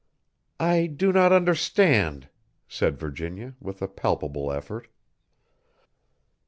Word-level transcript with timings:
"I 0.59 0.87
do 0.87 1.11
not 1.13 1.31
understand," 1.31 2.27
said 2.67 2.97
Virginia, 2.97 3.53
with 3.61 3.83
a 3.83 3.87
palpable 3.87 4.51
effort. 4.51 4.87